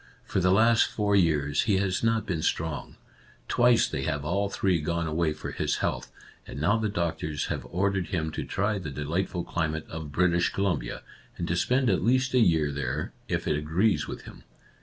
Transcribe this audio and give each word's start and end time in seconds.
For 0.25 0.39
the 0.39 0.49
last 0.49 0.87
four 0.87 1.15
years 1.15 1.61
he 1.69 1.77
has 1.77 2.03
not 2.03 2.25
been 2.25 2.41
strong. 2.41 2.95
Twice 3.47 3.87
they 3.87 4.01
have 4.01 4.25
all 4.25 4.49
three 4.49 4.81
gone 4.81 5.05
away 5.05 5.31
for 5.31 5.51
his 5.51 5.75
health, 5.75 6.11
and 6.47 6.59
now 6.59 6.77
the 6.77 6.89
doctors 6.89 7.45
have 7.53 7.67
ordered 7.69 8.07
him 8.07 8.31
to 8.31 8.43
try 8.43 8.79
the 8.79 8.89
delightful 8.89 9.43
climate 9.43 9.85
of 9.89 10.11
British 10.11 10.49
Columbia, 10.49 11.03
and 11.37 11.47
to 11.47 11.55
spend 11.55 11.87
at 11.87 12.03
least 12.03 12.33
a 12.33 12.39
year 12.39 12.71
there 12.71 13.13
if 13.27 13.47
it 13.47 13.55
agrees 13.55 14.07
with 14.07 14.23
him. 14.23 14.41